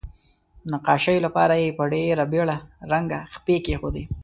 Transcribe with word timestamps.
نقاشۍ 0.71 1.15
لپاره 1.25 1.55
یې 1.63 1.69
په 1.77 1.83
ډیره 1.91 2.23
بیړه 2.31 2.57
رنګه 2.91 3.19
خپې 3.35 3.55
کیښودې. 3.65 4.03